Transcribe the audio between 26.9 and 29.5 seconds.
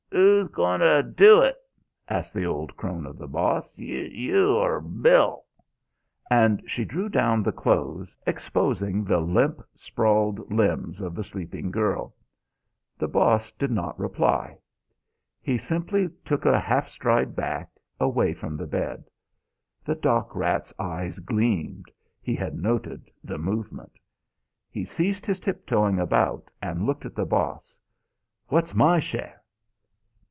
at the Boss. "What's my share?"